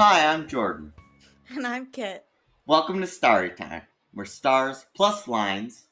Hi, 0.00 0.32
I'm 0.32 0.46
Jordan. 0.46 0.92
And 1.50 1.66
I'm 1.66 1.86
Kit. 1.86 2.24
Welcome 2.66 3.00
to 3.00 3.06
Starry 3.08 3.50
Time, 3.50 3.82
where 4.12 4.24
stars 4.24 4.86
plus 4.94 5.26
lines 5.26 5.88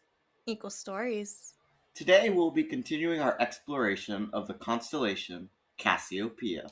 equal 0.46 0.70
stories. 0.70 1.54
Today 1.92 2.30
we'll 2.30 2.52
be 2.52 2.62
continuing 2.62 3.20
our 3.20 3.36
exploration 3.40 4.30
of 4.32 4.46
the 4.46 4.54
constellation 4.54 5.48
Cassiopeia. 5.76 6.68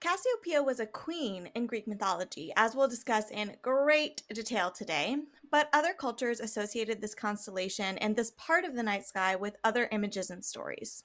Cassiopeia 0.00 0.64
was 0.64 0.80
a 0.80 0.86
queen 0.86 1.48
in 1.54 1.68
Greek 1.68 1.86
mythology, 1.86 2.52
as 2.56 2.74
we'll 2.74 2.88
discuss 2.88 3.30
in 3.30 3.54
great 3.62 4.24
detail 4.34 4.72
today, 4.72 5.18
but 5.48 5.68
other 5.72 5.92
cultures 5.92 6.40
associated 6.40 7.00
this 7.00 7.14
constellation 7.14 7.98
and 7.98 8.16
this 8.16 8.32
part 8.36 8.64
of 8.64 8.74
the 8.74 8.82
night 8.82 9.06
sky 9.06 9.36
with 9.36 9.58
other 9.62 9.88
images 9.92 10.30
and 10.30 10.44
stories. 10.44 11.04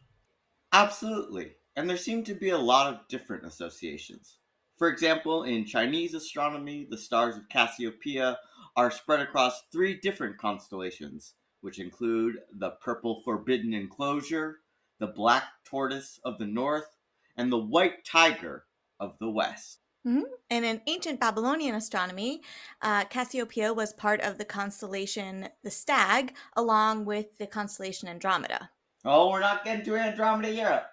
Absolutely, 0.73 1.51
and 1.75 1.87
there 1.87 1.95
seem 1.95 2.23
to 2.23 2.33
be 2.33 2.49
a 2.49 2.57
lot 2.57 2.91
of 2.91 3.07
different 3.07 3.45
associations. 3.45 4.39
For 4.81 4.87
example, 4.87 5.43
in 5.43 5.65
Chinese 5.65 6.15
astronomy, 6.15 6.87
the 6.89 6.97
stars 6.97 7.37
of 7.37 7.47
Cassiopeia 7.49 8.39
are 8.75 8.89
spread 8.89 9.19
across 9.19 9.65
three 9.71 9.93
different 9.93 10.39
constellations, 10.39 11.35
which 11.59 11.77
include 11.77 12.39
the 12.51 12.71
Purple 12.83 13.21
Forbidden 13.23 13.75
Enclosure, 13.75 14.61
the 14.97 15.05
Black 15.05 15.43
Tortoise 15.65 16.19
of 16.25 16.39
the 16.39 16.47
North, 16.47 16.97
and 17.37 17.51
the 17.51 17.59
White 17.59 18.03
Tiger 18.03 18.65
of 18.99 19.19
the 19.19 19.29
West. 19.29 19.81
Mm-hmm. 20.07 20.23
And 20.49 20.65
in 20.65 20.81
ancient 20.87 21.19
Babylonian 21.19 21.75
astronomy, 21.75 22.41
uh, 22.81 23.05
Cassiopeia 23.05 23.75
was 23.75 23.93
part 23.93 24.19
of 24.21 24.39
the 24.39 24.45
constellation 24.45 25.49
the 25.63 25.69
Stag, 25.69 26.33
along 26.57 27.05
with 27.05 27.37
the 27.37 27.45
constellation 27.45 28.09
Andromeda. 28.09 28.71
Oh, 29.05 29.29
we're 29.29 29.41
not 29.41 29.63
getting 29.63 29.85
to 29.85 29.95
Andromeda 29.95 30.51
yet. 30.51 30.90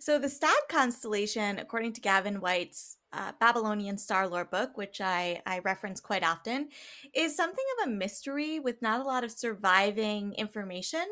So, 0.00 0.18
the 0.18 0.28
Stag 0.28 0.50
constellation, 0.68 1.58
according 1.58 1.92
to 1.94 2.00
Gavin 2.00 2.40
White's 2.40 2.96
uh, 3.12 3.32
Babylonian 3.40 3.96
Star 3.96 4.28
Lore 4.28 4.44
book, 4.44 4.76
which 4.76 5.00
I, 5.00 5.40
I 5.46 5.60
reference 5.60 6.00
quite 6.00 6.24
often, 6.24 6.68
is 7.14 7.36
something 7.36 7.64
of 7.78 7.88
a 7.88 7.92
mystery 7.92 8.58
with 8.58 8.82
not 8.82 9.00
a 9.00 9.04
lot 9.04 9.24
of 9.24 9.30
surviving 9.30 10.34
information. 10.34 11.04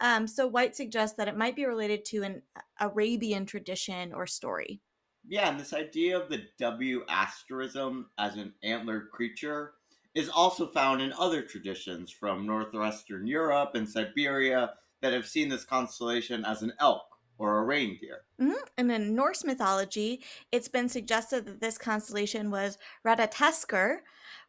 Um, 0.00 0.26
so, 0.26 0.46
White 0.46 0.74
suggests 0.74 1.16
that 1.16 1.28
it 1.28 1.36
might 1.36 1.54
be 1.54 1.66
related 1.66 2.04
to 2.06 2.22
an 2.22 2.42
Arabian 2.80 3.46
tradition 3.46 4.12
or 4.12 4.26
story. 4.26 4.80
Yeah, 5.28 5.50
and 5.50 5.60
this 5.60 5.72
idea 5.72 6.18
of 6.18 6.28
the 6.28 6.42
W 6.58 7.04
asterism 7.08 8.10
as 8.18 8.36
an 8.36 8.54
antlered 8.64 9.10
creature 9.12 9.74
is 10.14 10.28
also 10.28 10.66
found 10.66 11.00
in 11.00 11.12
other 11.12 11.42
traditions 11.42 12.10
from 12.10 12.46
northwestern 12.46 13.26
Europe 13.26 13.70
and 13.74 13.88
Siberia 13.88 14.72
that 15.00 15.12
have 15.12 15.26
seen 15.26 15.48
this 15.48 15.64
constellation 15.64 16.44
as 16.44 16.62
an 16.62 16.72
elk 16.80 17.11
or 17.38 17.58
a 17.58 17.64
reindeer. 17.64 18.24
Mm-hmm. 18.40 18.52
And 18.78 18.92
in 18.92 19.14
Norse 19.14 19.44
mythology, 19.44 20.22
it's 20.50 20.68
been 20.68 20.88
suggested 20.88 21.46
that 21.46 21.60
this 21.60 21.78
constellation 21.78 22.50
was 22.50 22.78
Ratatoskr, 23.06 23.98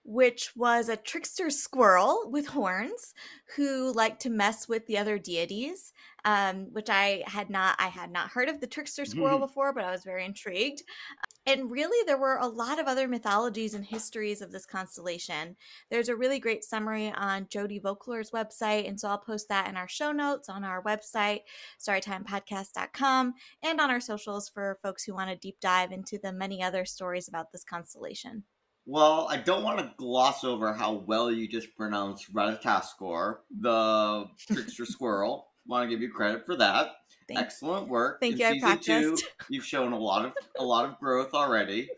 which 0.04 0.52
was 0.56 0.90
a 0.90 0.98
trickster 0.98 1.50
squirrel 1.50 2.30
with 2.30 2.48
horns 2.48 3.14
who 3.56 3.92
liked 3.94 4.22
to 4.22 4.30
mess 4.30 4.68
with 4.68 4.86
the 4.88 4.98
other 4.98 5.18
deities. 5.18 5.94
Um, 6.26 6.68
which 6.72 6.90
I 6.90 7.22
had 7.28 7.50
not 7.50 7.76
I 7.80 7.88
had 7.88 8.10
not 8.10 8.30
heard 8.30 8.48
of 8.48 8.62
the 8.62 8.68
trickster 8.68 9.04
squirrel 9.04 9.40
mm-hmm. 9.40 9.46
before, 9.48 9.74
but 9.74 9.84
I 9.84 9.92
was 9.92 10.06
very 10.06 10.24
intrigued. 10.24 10.84
And 11.46 11.70
really, 11.70 12.06
there 12.06 12.18
were 12.18 12.38
a 12.38 12.48
lot 12.48 12.80
of 12.80 12.88
other 12.88 13.10
mythologies 13.10 13.74
and 13.74 13.84
histories 13.84 14.42
of 14.42 14.54
this 14.54 14.66
constellation. 14.66 15.58
There's 15.92 16.08
a 16.08 16.16
really 16.16 16.40
great 16.40 16.64
summary 16.64 17.12
on 17.12 17.48
Jodie 17.48 17.82
Voeckler's 17.82 18.32
website, 18.32 18.88
and 18.88 18.98
so 18.98 19.10
I'll 19.10 19.18
post 19.18 19.50
that 19.50 19.68
in 19.68 19.76
our 19.76 19.90
show 19.90 20.14
notes 20.14 20.48
on 20.48 20.64
our 20.64 20.82
website, 20.82 21.42
starrytimepodcast.com 21.86 23.34
and 23.62 23.82
on 23.82 23.92
our 23.92 24.00
socials 24.00 24.48
for 24.48 24.80
folks 24.82 25.04
who 25.04 25.14
want 25.14 25.30
to 25.30 25.36
deep 25.36 25.60
dive 25.60 25.92
into 25.92 26.18
the 26.18 26.32
many 26.32 26.64
other 26.64 26.86
stories 26.86 27.28
about 27.28 27.52
this 27.52 27.66
constellation. 27.66 28.44
Well, 28.86 29.28
I 29.30 29.38
don't 29.38 29.64
want 29.64 29.80
to 29.80 29.94
gloss 29.98 30.44
over 30.44 30.74
how 30.74 30.94
well 30.94 31.32
you 31.32 31.48
just 31.48 31.76
pronounced 31.76 32.34
Ratatoskr, 32.34 33.38
the 33.62 34.26
trickster 34.48 34.86
squirrel. 34.86 35.48
Want 35.66 35.90
to 35.90 35.96
give 35.96 36.02
you 36.02 36.12
credit 36.12 36.46
for 36.46 36.58
that. 36.58 36.92
Thank 37.28 37.40
Excellent 37.40 37.88
work. 37.88 38.20
Thank 38.20 38.40
In 38.40 38.56
you. 38.56 38.62
Practiced. 38.62 39.24
Two, 39.24 39.28
you've 39.50 39.66
shown 39.66 39.94
a 39.94 39.98
lot 39.98 40.26
of 40.26 40.34
a 40.60 40.64
lot 40.64 40.86
of 40.86 41.00
growth 41.00 41.34
already. 41.34 41.90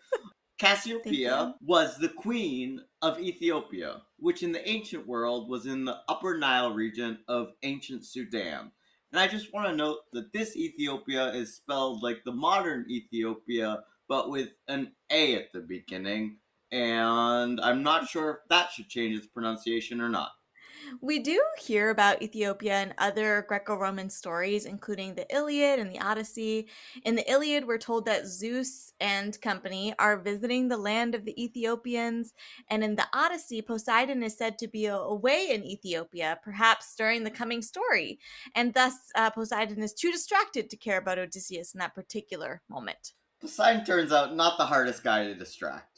Cassiopeia 0.59 1.56
was 1.62 1.97
the 1.97 2.09
queen 2.09 2.79
of 3.02 3.19
Ethiopia, 3.19 4.02
which 4.19 4.44
in 4.44 4.52
the 4.52 4.67
ancient 4.69 5.06
world 5.06 5.50
was 5.50 5.66
in 5.66 5.84
the 5.84 5.97
Upper 6.07 6.38
Nile 6.38 6.73
region 6.73 7.17
of 7.28 7.50
ancient 7.63 8.06
Sudan. 8.06 8.72
And 9.12 9.19
I 9.19 9.28
just 9.28 9.53
want 9.53 9.67
to 9.67 9.75
note 9.75 10.00
that 10.13 10.31
this 10.31 10.56
Ethiopia 10.56 11.29
is 11.34 11.56
spelled 11.56 12.03
like 12.03 12.23
the 12.23 12.31
modern 12.31 12.85
Ethiopia, 12.90 13.84
but 14.07 14.29
with 14.29 14.50
an 14.67 14.91
A 15.09 15.35
at 15.35 15.52
the 15.52 15.62
beginning 15.62 16.38
and 16.75 17.61
I'm 17.61 17.83
not 17.83 18.09
sure 18.09 18.31
if 18.31 18.37
that 18.49 18.71
should 18.71 18.89
change 18.89 19.15
its 19.15 19.27
pronunciation 19.27 20.01
or 20.01 20.09
not. 20.09 20.31
We 21.01 21.19
do 21.19 21.41
hear 21.57 21.89
about 21.89 22.21
Ethiopia 22.21 22.73
and 22.73 22.93
other 22.97 23.45
Greco 23.47 23.75
Roman 23.75 24.09
stories, 24.09 24.65
including 24.65 25.15
the 25.15 25.25
Iliad 25.33 25.79
and 25.79 25.91
the 25.91 25.99
Odyssey. 25.99 26.67
In 27.03 27.15
the 27.15 27.29
Iliad, 27.31 27.65
we're 27.65 27.77
told 27.77 28.05
that 28.05 28.27
Zeus 28.27 28.93
and 28.99 29.39
company 29.41 29.95
are 29.97 30.19
visiting 30.19 30.67
the 30.67 30.77
land 30.77 31.15
of 31.15 31.25
the 31.25 31.41
Ethiopians. 31.41 32.33
And 32.69 32.83
in 32.83 32.95
the 32.95 33.07
Odyssey, 33.13 33.61
Poseidon 33.61 34.21
is 34.21 34.37
said 34.37 34.59
to 34.59 34.67
be 34.67 34.85
away 34.85 35.47
in 35.51 35.63
Ethiopia, 35.63 36.39
perhaps 36.43 36.93
during 36.95 37.23
the 37.23 37.31
coming 37.31 37.61
story. 37.61 38.19
And 38.53 38.73
thus, 38.73 38.93
uh, 39.15 39.31
Poseidon 39.31 39.81
is 39.81 39.93
too 39.93 40.11
distracted 40.11 40.69
to 40.69 40.77
care 40.77 40.97
about 40.97 41.19
Odysseus 41.19 41.73
in 41.73 41.79
that 41.79 41.95
particular 41.95 42.61
moment. 42.69 43.13
Poseidon 43.41 43.85
turns 43.85 44.11
out 44.11 44.35
not 44.35 44.57
the 44.57 44.65
hardest 44.65 45.03
guy 45.03 45.25
to 45.25 45.35
distract. 45.35 45.94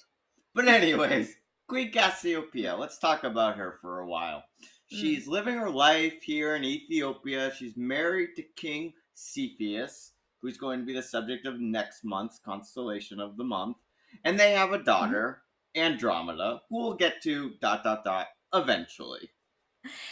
But 0.58 0.70
anyways, 0.70 1.36
Queen 1.68 1.92
Cassiopeia. 1.92 2.76
Let's 2.76 2.98
talk 2.98 3.24
about 3.24 3.58
her 3.58 3.78
for 3.80 4.00
a 4.00 4.08
while. 4.08 4.44
She's 4.88 5.28
mm. 5.28 5.32
living 5.32 5.54
her 5.54 5.70
life 5.70 6.24
here 6.24 6.56
in 6.56 6.64
Ethiopia. 6.64 7.52
She's 7.56 7.78
married 7.78 8.30
to 8.38 8.42
King 8.56 8.94
Cepheus, 9.14 10.14
who's 10.42 10.58
going 10.58 10.80
to 10.80 10.86
be 10.88 10.94
the 10.94 11.04
subject 11.04 11.46
of 11.46 11.60
next 11.60 12.04
month's 12.04 12.40
constellation 12.40 13.20
of 13.20 13.38
the 13.38 13.44
month. 13.44 13.78
And 14.24 14.40
they 14.40 14.54
have 14.54 14.74
a 14.74 14.82
daughter, 14.82 15.44
mm. 15.78 15.82
Andromeda, 15.82 16.64
who 16.72 16.78
we'll 16.78 16.96
get 16.96 17.22
to 17.22 17.52
dot 17.62 17.84
dot 17.84 18.04
dot 18.04 18.26
eventually. 18.52 19.30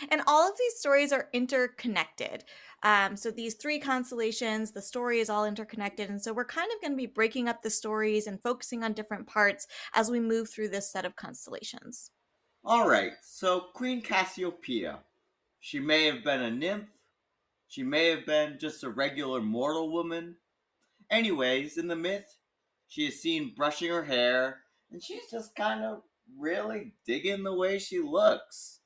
And 0.09 0.21
all 0.27 0.47
of 0.47 0.57
these 0.57 0.79
stories 0.79 1.11
are 1.11 1.29
interconnected. 1.33 2.43
Um, 2.83 3.15
so 3.17 3.31
these 3.31 3.55
three 3.55 3.79
constellations, 3.79 4.71
the 4.71 4.81
story 4.81 5.19
is 5.19 5.29
all 5.29 5.45
interconnected. 5.45 6.09
And 6.09 6.21
so 6.21 6.33
we're 6.33 6.45
kind 6.45 6.69
of 6.73 6.81
going 6.81 6.91
to 6.93 6.97
be 6.97 7.07
breaking 7.07 7.47
up 7.47 7.63
the 7.63 7.69
stories 7.69 8.27
and 8.27 8.41
focusing 8.41 8.83
on 8.83 8.93
different 8.93 9.27
parts 9.27 9.67
as 9.93 10.11
we 10.11 10.19
move 10.19 10.49
through 10.49 10.69
this 10.69 10.91
set 10.91 11.05
of 11.05 11.15
constellations. 11.15 12.11
All 12.63 12.87
right. 12.87 13.11
So 13.23 13.65
Queen 13.73 14.01
Cassiopeia, 14.01 14.99
she 15.59 15.79
may 15.79 16.05
have 16.05 16.23
been 16.23 16.41
a 16.41 16.51
nymph. 16.51 16.89
She 17.67 17.83
may 17.83 18.09
have 18.09 18.25
been 18.25 18.57
just 18.59 18.83
a 18.83 18.89
regular 18.89 19.41
mortal 19.41 19.91
woman. 19.91 20.35
Anyways, 21.09 21.77
in 21.77 21.87
the 21.87 21.95
myth, 21.95 22.37
she 22.87 23.07
is 23.07 23.21
seen 23.21 23.53
brushing 23.55 23.89
her 23.89 24.03
hair, 24.03 24.61
and 24.91 25.03
she's 25.03 25.29
just 25.31 25.55
kind 25.55 25.83
of 25.83 26.01
really 26.37 26.93
digging 27.05 27.43
the 27.43 27.53
way 27.53 27.79
she 27.79 27.99
looks. 27.99 28.79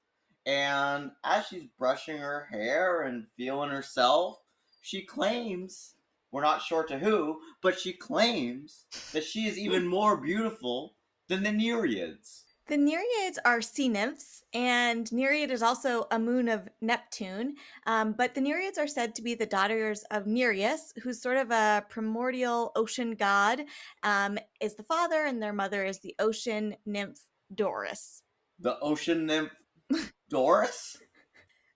And 0.50 1.12
as 1.24 1.46
she's 1.46 1.68
brushing 1.78 2.18
her 2.18 2.48
hair 2.52 3.04
and 3.04 3.28
feeling 3.38 3.70
herself, 3.70 4.40
she 4.82 5.04
claims, 5.04 5.94
we're 6.32 6.42
not 6.42 6.64
sure 6.64 6.84
to 6.86 6.98
who, 6.98 7.40
but 7.62 7.80
she 7.80 7.94
claims 7.94 8.86
that 9.14 9.24
she 9.24 9.48
is 9.48 9.60
even 9.60 9.86
more 10.00 10.18
beautiful 10.18 10.96
than 11.28 11.44
the 11.44 11.52
Nereids. 11.52 12.46
The 12.66 12.78
Nereids 12.78 13.38
are 13.46 13.62
sea 13.62 13.90
nymphs, 13.90 14.42
and 14.52 15.12
Nereid 15.12 15.52
is 15.52 15.62
also 15.62 16.08
a 16.10 16.18
moon 16.18 16.50
of 16.50 16.68
Neptune. 16.82 17.54
Um, 17.86 18.14
but 18.14 18.34
the 18.34 18.42
Nereids 18.42 18.80
are 18.80 18.88
said 18.88 19.14
to 19.16 19.22
be 19.22 19.36
the 19.36 19.46
daughters 19.46 20.04
of 20.10 20.26
Nereus, 20.26 20.94
who's 21.04 21.22
sort 21.22 21.38
of 21.38 21.52
a 21.52 21.86
primordial 21.90 22.72
ocean 22.76 23.12
god, 23.12 23.66
um, 24.02 24.40
is 24.60 24.74
the 24.74 24.84
father, 24.84 25.26
and 25.26 25.40
their 25.42 25.54
mother 25.54 25.86
is 25.86 26.00
the 26.00 26.16
ocean 26.18 26.76
nymph 26.88 27.20
Doris. 27.54 28.24
The 28.60 28.80
ocean 28.80 29.28
nymph 29.28 29.52
Doris? 30.30 30.98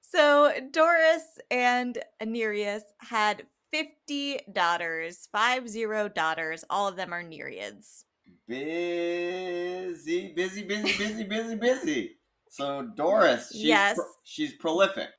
So 0.01 0.51
Doris 0.71 1.23
and 1.49 1.97
Nereus 2.23 2.83
had 2.99 3.43
50 3.71 4.39
daughters, 4.53 5.27
five 5.31 5.67
zero 5.67 6.07
daughters. 6.07 6.63
All 6.69 6.87
of 6.87 6.95
them 6.95 7.11
are 7.11 7.23
Nereids. 7.23 8.03
Busy, 8.47 10.33
busy, 10.35 10.63
busy, 10.63 10.97
busy, 10.97 11.23
busy, 11.23 11.55
busy. 11.55 12.11
So 12.49 12.87
Doris, 12.95 13.49
she's 13.51 13.63
yes. 13.63 13.95
Pro- 13.95 14.05
she's 14.23 14.53
prolific. 14.53 15.09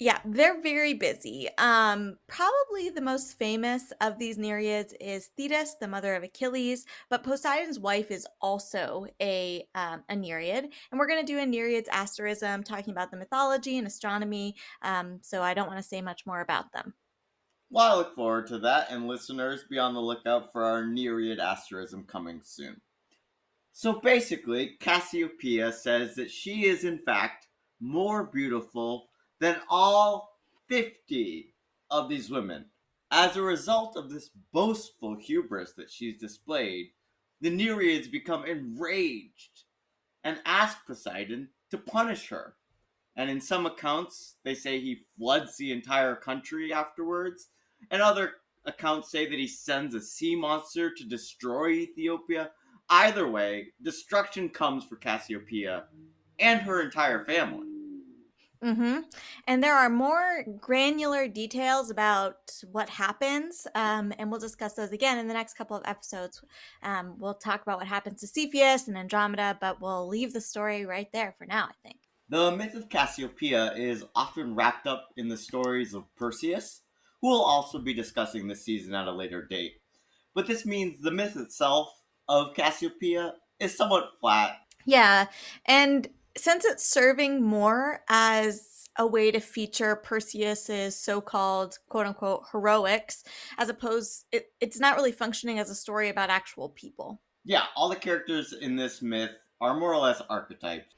Yeah, 0.00 0.18
they're 0.24 0.60
very 0.60 0.94
busy. 0.94 1.48
Um, 1.56 2.16
probably 2.26 2.90
the 2.90 3.00
most 3.00 3.38
famous 3.38 3.92
of 4.00 4.18
these 4.18 4.36
Nereids 4.36 4.92
is 5.00 5.30
Thetis, 5.36 5.76
the 5.80 5.86
mother 5.86 6.16
of 6.16 6.24
Achilles, 6.24 6.84
but 7.08 7.22
Poseidon's 7.22 7.78
wife 7.78 8.10
is 8.10 8.26
also 8.40 9.06
a 9.22 9.68
um, 9.76 10.02
a 10.08 10.16
Nereid, 10.16 10.68
and 10.90 10.98
we're 10.98 11.06
going 11.06 11.24
to 11.24 11.32
do 11.32 11.38
a 11.38 11.46
Nereids 11.46 11.86
asterism 11.92 12.64
talking 12.64 12.90
about 12.90 13.12
the 13.12 13.16
mythology 13.16 13.78
and 13.78 13.86
astronomy. 13.86 14.56
Um, 14.82 15.20
so 15.22 15.42
I 15.42 15.54
don't 15.54 15.68
want 15.68 15.78
to 15.78 15.88
say 15.88 16.02
much 16.02 16.26
more 16.26 16.40
about 16.40 16.72
them. 16.72 16.94
Well, 17.70 17.92
I 17.92 17.96
look 17.96 18.16
forward 18.16 18.48
to 18.48 18.58
that, 18.58 18.90
and 18.90 19.06
listeners, 19.06 19.64
be 19.70 19.78
on 19.78 19.94
the 19.94 20.00
lookout 20.00 20.50
for 20.52 20.64
our 20.64 20.84
Nereid 20.84 21.38
asterism 21.38 22.04
coming 22.04 22.40
soon. 22.42 22.80
So 23.72 24.00
basically, 24.00 24.76
Cassiopeia 24.80 25.72
says 25.72 26.16
that 26.16 26.32
she 26.32 26.66
is 26.66 26.82
in 26.82 26.98
fact 26.98 27.46
more 27.80 28.24
beautiful 28.24 29.08
than 29.40 29.56
all 29.68 30.38
50 30.68 31.54
of 31.90 32.08
these 32.08 32.30
women. 32.30 32.66
As 33.10 33.36
a 33.36 33.42
result 33.42 33.96
of 33.96 34.10
this 34.10 34.30
boastful 34.52 35.16
hubris 35.16 35.72
that 35.76 35.90
she's 35.90 36.18
displayed, 36.18 36.86
the 37.40 37.50
Nereids 37.50 38.10
become 38.10 38.44
enraged 38.44 39.64
and 40.24 40.40
ask 40.46 40.78
Poseidon 40.86 41.48
to 41.70 41.78
punish 41.78 42.28
her. 42.28 42.54
And 43.16 43.30
in 43.30 43.40
some 43.40 43.66
accounts, 43.66 44.36
they 44.42 44.54
say 44.54 44.80
he 44.80 45.04
floods 45.16 45.56
the 45.56 45.70
entire 45.70 46.16
country 46.16 46.72
afterwards, 46.72 47.48
and 47.90 48.02
other 48.02 48.32
accounts 48.64 49.10
say 49.10 49.26
that 49.28 49.38
he 49.38 49.46
sends 49.46 49.94
a 49.94 50.00
sea 50.00 50.34
monster 50.34 50.90
to 50.92 51.04
destroy 51.04 51.70
Ethiopia. 51.70 52.50
Either 52.90 53.28
way, 53.28 53.68
destruction 53.82 54.48
comes 54.48 54.84
for 54.84 54.96
Cassiopeia 54.96 55.84
and 56.40 56.60
her 56.62 56.82
entire 56.82 57.24
family. 57.24 57.73
Mm-hmm. 58.64 59.00
And 59.46 59.62
there 59.62 59.76
are 59.76 59.90
more 59.90 60.44
granular 60.58 61.28
details 61.28 61.90
about 61.90 62.50
what 62.72 62.88
happens, 62.88 63.66
um, 63.74 64.12
and 64.18 64.30
we'll 64.30 64.40
discuss 64.40 64.72
those 64.72 64.90
again 64.90 65.18
in 65.18 65.28
the 65.28 65.34
next 65.34 65.54
couple 65.54 65.76
of 65.76 65.82
episodes. 65.84 66.42
Um, 66.82 67.16
we'll 67.18 67.34
talk 67.34 67.60
about 67.60 67.78
what 67.78 67.86
happens 67.86 68.20
to 68.20 68.26
Cepheus 68.26 68.88
and 68.88 68.96
Andromeda, 68.96 69.58
but 69.60 69.82
we'll 69.82 70.08
leave 70.08 70.32
the 70.32 70.40
story 70.40 70.86
right 70.86 71.12
there 71.12 71.34
for 71.36 71.44
now, 71.44 71.64
I 71.64 71.74
think. 71.82 71.98
The 72.30 72.52
myth 72.52 72.74
of 72.74 72.88
Cassiopeia 72.88 73.74
is 73.74 74.04
often 74.14 74.54
wrapped 74.54 74.86
up 74.86 75.10
in 75.18 75.28
the 75.28 75.36
stories 75.36 75.92
of 75.92 76.04
Perseus, 76.16 76.80
who 77.20 77.28
we'll 77.28 77.42
also 77.42 77.78
be 77.78 77.92
discussing 77.92 78.48
this 78.48 78.64
season 78.64 78.94
at 78.94 79.06
a 79.06 79.12
later 79.12 79.46
date. 79.46 79.74
But 80.34 80.46
this 80.46 80.64
means 80.64 81.00
the 81.00 81.10
myth 81.10 81.36
itself 81.36 81.88
of 82.28 82.54
Cassiopeia 82.54 83.34
is 83.60 83.76
somewhat 83.76 84.12
flat. 84.20 84.56
Yeah, 84.86 85.26
and 85.66 86.08
since 86.36 86.64
it's 86.64 86.88
serving 86.88 87.42
more 87.42 88.00
as 88.08 88.88
a 88.96 89.06
way 89.06 89.30
to 89.30 89.40
feature 89.40 89.96
Perseus's 89.96 90.96
so-called 90.96 91.78
quote 91.88 92.06
unquote 92.06 92.44
heroics, 92.52 93.24
as 93.58 93.68
opposed 93.68 94.26
it, 94.32 94.46
it's 94.60 94.78
not 94.78 94.96
really 94.96 95.12
functioning 95.12 95.58
as 95.58 95.70
a 95.70 95.74
story 95.74 96.08
about 96.08 96.30
actual 96.30 96.68
people. 96.68 97.20
Yeah, 97.44 97.64
all 97.76 97.88
the 97.88 97.96
characters 97.96 98.52
in 98.52 98.76
this 98.76 99.02
myth 99.02 99.32
are 99.60 99.78
more 99.78 99.92
or 99.92 99.98
less 99.98 100.22
archetypes. 100.30 100.94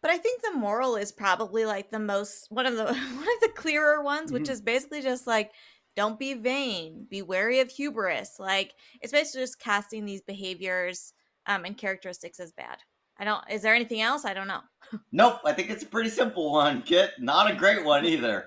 But 0.00 0.10
I 0.10 0.18
think 0.18 0.42
the 0.42 0.56
moral 0.56 0.96
is 0.96 1.10
probably 1.10 1.64
like 1.64 1.90
the 1.90 1.98
most 1.98 2.46
one 2.50 2.66
of 2.66 2.76
the 2.76 2.84
one 2.84 2.94
of 2.94 3.40
the 3.40 3.52
clearer 3.54 4.02
ones, 4.02 4.26
mm-hmm. 4.26 4.34
which 4.34 4.48
is 4.48 4.60
basically 4.60 5.02
just 5.02 5.26
like 5.26 5.52
don't 5.96 6.18
be 6.18 6.34
vain, 6.34 7.06
be 7.10 7.22
wary 7.22 7.60
of 7.60 7.70
hubris. 7.70 8.38
Like 8.38 8.74
it's 9.00 9.12
basically 9.12 9.42
just 9.42 9.58
casting 9.58 10.04
these 10.04 10.22
behaviors 10.22 11.12
um, 11.46 11.64
and 11.64 11.76
characteristics 11.76 12.38
as 12.38 12.52
bad. 12.52 12.78
I 13.18 13.24
don't. 13.24 13.42
Is 13.50 13.62
there 13.62 13.74
anything 13.74 14.00
else? 14.00 14.24
I 14.24 14.34
don't 14.34 14.48
know. 14.48 14.60
nope. 15.12 15.40
I 15.44 15.52
think 15.52 15.70
it's 15.70 15.82
a 15.82 15.86
pretty 15.86 16.10
simple 16.10 16.52
one, 16.52 16.82
Kit. 16.82 17.12
Not 17.18 17.50
a 17.50 17.54
great 17.54 17.84
one 17.84 18.06
either. 18.06 18.46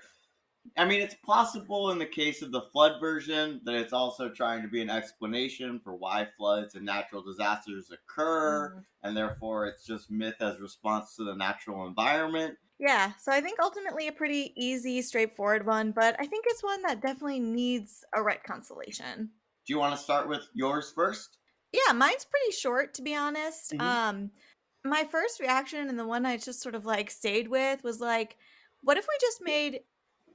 I 0.77 0.85
mean, 0.85 1.01
it's 1.01 1.15
possible 1.25 1.91
in 1.91 1.97
the 1.97 2.05
case 2.05 2.41
of 2.41 2.51
the 2.51 2.61
flood 2.61 2.99
version 2.99 3.61
that 3.65 3.75
it's 3.75 3.93
also 3.93 4.29
trying 4.29 4.61
to 4.61 4.67
be 4.67 4.81
an 4.81 4.89
explanation 4.89 5.81
for 5.83 5.95
why 5.95 6.27
floods 6.37 6.75
and 6.75 6.85
natural 6.85 7.23
disasters 7.23 7.91
occur, 7.91 8.75
mm. 8.75 8.83
and 9.03 9.17
therefore 9.17 9.65
it's 9.65 9.85
just 9.85 10.11
myth 10.11 10.35
as 10.39 10.59
response 10.59 11.15
to 11.15 11.23
the 11.23 11.35
natural 11.35 11.87
environment. 11.87 12.55
Yeah, 12.79 13.11
so 13.19 13.31
I 13.31 13.41
think 13.41 13.59
ultimately 13.61 14.07
a 14.07 14.11
pretty 14.11 14.53
easy, 14.55 15.01
straightforward 15.01 15.65
one, 15.65 15.91
but 15.91 16.15
I 16.19 16.25
think 16.25 16.45
it's 16.47 16.63
one 16.63 16.81
that 16.83 17.01
definitely 17.01 17.39
needs 17.39 18.03
a 18.15 18.19
retconstellation. 18.19 19.17
Do 19.17 19.73
you 19.73 19.79
want 19.79 19.95
to 19.95 20.01
start 20.01 20.29
with 20.29 20.47
yours 20.53 20.91
first? 20.95 21.37
Yeah, 21.71 21.93
mine's 21.93 22.25
pretty 22.25 22.55
short, 22.55 22.93
to 22.95 23.01
be 23.01 23.15
honest. 23.15 23.73
Mm-hmm. 23.73 23.81
Um, 23.81 24.31
my 24.83 25.03
first 25.03 25.39
reaction 25.39 25.89
and 25.89 25.99
the 25.99 26.07
one 26.07 26.25
I 26.25 26.37
just 26.37 26.61
sort 26.61 26.75
of 26.75 26.85
like 26.85 27.11
stayed 27.11 27.47
with 27.47 27.83
was 27.83 27.99
like, 27.99 28.37
what 28.81 28.97
if 28.97 29.05
we 29.07 29.15
just 29.19 29.41
made 29.41 29.81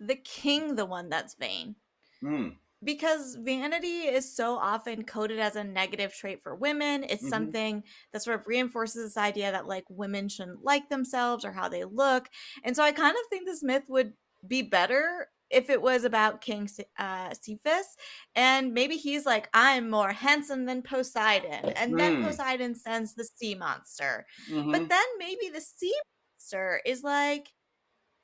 the 0.00 0.16
king 0.16 0.74
the 0.74 0.86
one 0.86 1.08
that's 1.08 1.34
vain? 1.34 1.76
Mm. 2.22 2.54
Because 2.84 3.36
vanity 3.40 4.02
is 4.02 4.36
so 4.36 4.56
often 4.56 5.02
coded 5.04 5.38
as 5.38 5.56
a 5.56 5.64
negative 5.64 6.14
trait 6.14 6.42
for 6.42 6.54
women. 6.54 7.04
It's 7.04 7.22
mm-hmm. 7.22 7.28
something 7.28 7.82
that 8.12 8.22
sort 8.22 8.38
of 8.38 8.46
reinforces 8.46 9.02
this 9.02 9.16
idea 9.16 9.50
that 9.50 9.66
like 9.66 9.84
women 9.88 10.28
shouldn't 10.28 10.64
like 10.64 10.88
themselves 10.88 11.44
or 11.44 11.52
how 11.52 11.68
they 11.68 11.84
look. 11.84 12.28
And 12.62 12.76
so 12.76 12.84
I 12.84 12.92
kind 12.92 13.16
of 13.16 13.28
think 13.28 13.46
this 13.46 13.62
myth 13.62 13.84
would 13.88 14.12
be 14.46 14.62
better 14.62 15.28
if 15.50 15.70
it 15.70 15.80
was 15.80 16.04
about 16.04 16.40
King 16.40 16.68
uh, 16.98 17.32
Cepheus, 17.40 17.96
and 18.34 18.74
maybe 18.74 18.96
he's 18.96 19.26
like, 19.26 19.48
I'm 19.54 19.90
more 19.90 20.12
handsome 20.12 20.64
than 20.64 20.82
Poseidon, 20.82 21.72
and 21.76 21.94
mm. 21.94 21.98
then 21.98 22.16
hmm. 22.16 22.24
Poseidon 22.24 22.74
sends 22.74 23.14
the 23.14 23.24
sea 23.24 23.54
monster. 23.54 24.26
Mm-hmm. 24.50 24.72
But 24.72 24.88
then 24.88 25.04
maybe 25.18 25.48
the 25.52 25.60
sea 25.60 25.94
monster 26.34 26.80
is 26.84 27.02
like, 27.02 27.48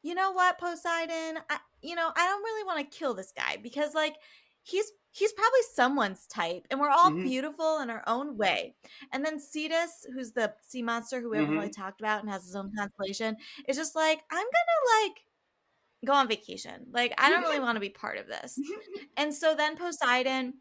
you 0.03 0.15
know 0.15 0.33
what, 0.33 0.59
Poseidon, 0.59 1.39
I, 1.49 1.59
you 1.81 1.95
know, 1.95 2.11
I 2.17 2.27
don't 2.27 2.43
really 2.43 2.65
want 2.65 2.91
to 2.91 2.99
kill 2.99 3.15
this 3.15 3.33
guy 3.37 3.57
because 3.63 3.95
like 3.95 4.17
he's 4.63 4.91
he's 5.13 5.33
probably 5.33 5.61
someone's 5.75 6.27
type, 6.27 6.67
and 6.71 6.81
we're 6.81 6.91
all 6.91 7.11
mm-hmm. 7.11 7.25
beautiful 7.25 7.79
in 7.81 7.91
our 7.91 8.03
own 8.07 8.37
way. 8.37 8.75
And 9.13 9.25
then 9.25 9.39
Cetus, 9.39 10.07
who's 10.13 10.33
the 10.33 10.55
sea 10.67 10.83
monster 10.83 11.21
who 11.21 11.31
we 11.31 11.37
haven't 11.37 11.51
mm-hmm. 11.51 11.61
really 11.61 11.71
talked 11.71 12.01
about 12.01 12.23
and 12.23 12.31
has 12.31 12.45
his 12.45 12.57
own 12.57 12.73
constellation, 12.77 13.37
is 13.69 13.77
just 13.77 13.95
like, 13.95 14.21
I'm 14.31 14.39
gonna 14.39 15.05
like 15.05 15.19
go 16.05 16.13
on 16.13 16.29
vacation. 16.29 16.87
Like, 16.93 17.15
I 17.19 17.31
don't 17.31 17.43
really 17.43 17.61
want 17.67 17.77
to 17.77 17.81
be 17.81 17.91
part 17.91 18.19
of 18.19 18.27
this. 18.27 18.59
and 19.17 19.33
so 19.33 19.55
then 19.55 19.77
Poseidon 19.77 20.55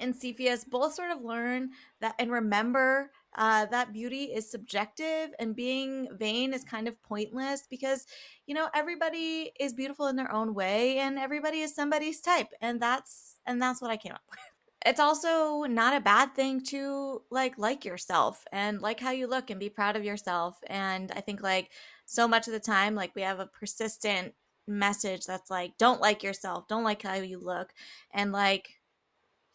and 0.00 0.14
Cepheus 0.14 0.64
both 0.64 0.94
sort 0.94 1.10
of 1.10 1.22
learn 1.22 1.70
that 2.00 2.14
and 2.18 2.30
remember 2.30 3.10
uh, 3.36 3.66
that 3.66 3.92
beauty 3.92 4.24
is 4.24 4.50
subjective 4.50 5.30
and 5.38 5.54
being 5.54 6.08
vain 6.12 6.54
is 6.54 6.64
kind 6.64 6.88
of 6.88 7.00
pointless 7.02 7.66
because 7.68 8.06
you 8.46 8.54
know 8.54 8.68
everybody 8.74 9.52
is 9.60 9.74
beautiful 9.74 10.06
in 10.06 10.16
their 10.16 10.32
own 10.32 10.54
way 10.54 10.98
and 10.98 11.18
everybody 11.18 11.60
is 11.60 11.74
somebody's 11.74 12.20
type 12.20 12.48
and 12.60 12.80
that's 12.80 13.38
and 13.46 13.60
that's 13.60 13.82
what 13.82 13.90
I 13.90 13.96
came 13.96 14.12
up 14.12 14.22
with. 14.30 14.38
It's 14.84 15.00
also 15.00 15.64
not 15.64 15.96
a 15.96 16.00
bad 16.00 16.34
thing 16.34 16.62
to 16.66 17.22
like 17.30 17.58
like 17.58 17.84
yourself 17.84 18.44
and 18.52 18.80
like 18.80 19.00
how 19.00 19.10
you 19.10 19.26
look 19.26 19.50
and 19.50 19.60
be 19.60 19.68
proud 19.68 19.96
of 19.96 20.04
yourself 20.04 20.58
and 20.66 21.12
I 21.12 21.20
think 21.20 21.42
like 21.42 21.70
so 22.06 22.28
much 22.28 22.46
of 22.46 22.52
the 22.52 22.60
time 22.60 22.94
like 22.94 23.14
we 23.14 23.22
have 23.22 23.40
a 23.40 23.46
persistent 23.46 24.34
message 24.66 25.26
that's 25.26 25.50
like 25.50 25.76
don't 25.78 26.00
like 26.00 26.22
yourself 26.22 26.66
don't 26.68 26.84
like 26.84 27.02
how 27.02 27.14
you 27.14 27.38
look 27.38 27.72
and 28.12 28.32
like 28.32 28.76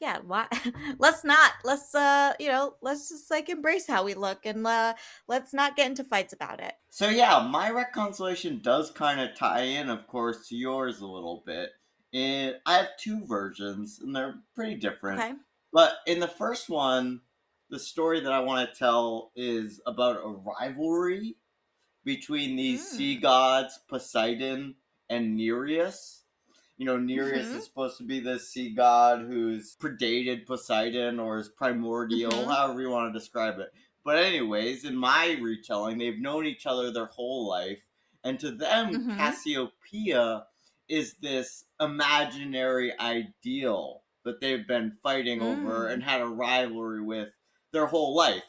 yeah 0.02 0.18
why 0.26 0.48
let's 1.00 1.24
not 1.24 1.52
let's 1.64 1.94
uh 1.96 2.34
you 2.40 2.48
know 2.48 2.74
let's 2.82 3.10
just 3.10 3.30
like 3.30 3.48
embrace 3.50 3.88
how 3.88 4.04
we 4.04 4.14
look 4.14 4.46
and 4.46 4.66
uh 4.66 4.94
let's 5.28 5.54
not 5.54 5.76
get 5.76 5.88
into 5.88 6.04
fights 6.04 6.34
about 6.34 6.60
it 6.60 6.74
so 6.90 7.08
yeah 7.08 7.48
my 7.50 7.70
retconstellation 7.70 8.62
does 8.62 8.92
kind 8.92 9.22
of 9.22 9.36
tie 9.36 9.62
in 9.62 9.90
of 9.90 10.06
course 10.08 10.48
to 10.48 10.56
yours 10.56 11.02
a 11.02 11.08
little 11.08 11.44
bit 11.46 11.70
and 12.14 12.56
i 12.66 12.78
have 12.78 12.90
two 13.00 13.24
versions 13.26 14.00
and 14.02 14.14
they're 14.14 14.36
pretty 14.56 14.76
different 14.76 15.20
okay. 15.20 15.34
but 15.72 15.98
in 16.08 16.20
the 16.20 16.28
first 16.28 16.68
one 16.68 17.22
the 17.70 17.80
story 17.80 18.20
that 18.20 18.34
i 18.34 18.40
want 18.40 18.68
to 18.68 18.78
tell 18.80 19.32
is 19.36 19.80
about 19.86 20.18
a 20.18 20.36
rivalry 20.60 21.36
between 22.04 22.56
these 22.56 22.82
mm. 22.82 22.98
sea 22.98 23.16
gods 23.16 23.80
poseidon 23.88 24.74
and 25.12 25.36
Nereus. 25.36 26.24
You 26.78 26.86
know, 26.86 26.98
Nereus 26.98 27.48
mm-hmm. 27.48 27.58
is 27.58 27.66
supposed 27.66 27.98
to 27.98 28.04
be 28.04 28.20
the 28.20 28.40
sea 28.40 28.74
god 28.74 29.26
who's 29.28 29.76
predated 29.76 30.48
Poseidon 30.48 31.20
or 31.20 31.38
is 31.38 31.50
primordial, 31.50 32.32
mm-hmm. 32.32 32.50
however 32.50 32.82
you 32.82 32.90
want 32.90 33.14
to 33.14 33.20
describe 33.20 33.60
it. 33.60 33.72
But, 34.04 34.18
anyways, 34.18 34.84
in 34.86 34.96
my 34.96 35.38
retelling, 35.40 36.00
they've 36.00 36.20
known 36.20 36.48
each 36.48 36.66
other 36.66 36.92
their 36.92 37.06
whole 37.06 37.48
life. 37.48 37.78
And 38.24 38.40
to 38.40 38.50
them, 38.50 38.94
mm-hmm. 38.94 39.18
Cassiopeia 39.18 40.46
is 40.90 41.14
this 41.22 41.66
imaginary 41.80 42.98
ideal 43.00 44.02
that 44.24 44.42
they've 44.42 44.68
been 44.68 44.98
fighting 45.04 45.40
mm. 45.40 45.44
over 45.44 45.88
and 45.88 46.04
had 46.04 46.22
a 46.22 46.28
rivalry 46.28 47.02
with 47.02 47.30
their 47.72 47.86
whole 47.86 48.16
life. 48.16 48.44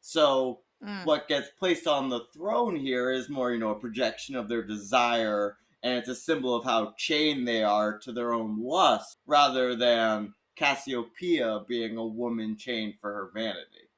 So, 0.00 0.60
mm. 0.84 1.04
what 1.06 1.28
gets 1.28 1.48
placed 1.58 1.86
on 1.86 2.08
the 2.08 2.24
throne 2.34 2.76
here 2.76 3.10
is 3.10 3.28
more, 3.28 3.52
you 3.52 3.58
know, 3.58 3.70
a 3.70 3.80
projection 3.80 4.36
of 4.36 4.48
their 4.48 4.62
desire 4.62 5.56
and 5.82 5.98
it's 5.98 6.08
a 6.08 6.14
symbol 6.14 6.54
of 6.54 6.64
how 6.64 6.94
chained 6.96 7.46
they 7.46 7.62
are 7.62 7.98
to 7.98 8.12
their 8.12 8.32
own 8.32 8.62
lust 8.62 9.18
rather 9.26 9.74
than 9.74 10.34
Cassiopeia 10.56 11.60
being 11.66 11.96
a 11.96 12.06
woman 12.06 12.56
chained 12.56 12.94
for 13.00 13.12
her 13.12 13.30
vanity. 13.34 13.88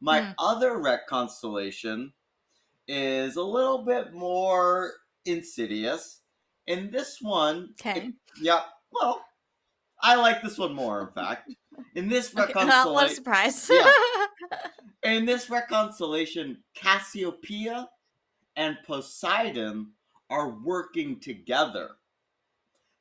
My 0.00 0.20
mm. 0.20 0.34
other 0.38 0.72
retconstellation 0.72 2.12
is 2.86 3.36
a 3.36 3.42
little 3.42 3.78
bit 3.78 4.12
more 4.12 4.92
insidious. 5.24 6.20
In 6.66 6.90
this 6.90 7.18
one, 7.20 7.70
okay, 7.80 8.12
yeah, 8.40 8.62
well, 8.92 9.24
I 10.00 10.16
like 10.16 10.42
this 10.42 10.58
one 10.58 10.74
more. 10.74 11.00
In 11.02 11.08
fact, 11.08 11.52
in 11.94 12.08
this 12.08 12.34
okay, 12.38 12.52
retconstellation, 12.52 12.92
what 12.92 13.10
a 13.10 13.14
surprise! 13.14 13.70
yeah, 13.72 13.90
in 15.02 15.24
this 15.24 15.46
retconstellation, 15.46 16.56
Cassiopeia 16.74 17.88
and 18.56 18.76
Poseidon 18.86 19.92
are 20.30 20.50
working 20.50 21.20
together. 21.20 21.90